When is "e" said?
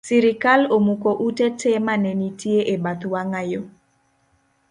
2.73-2.75